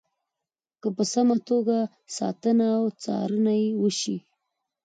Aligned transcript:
که 0.81 0.87
په 0.95 1.03
سمه 1.13 1.35
توګه 1.49 1.77
ساتنه 2.17 2.67
او 2.79 2.85
څارنه 3.03 3.53
یې 3.61 3.69
وشي. 3.81 4.17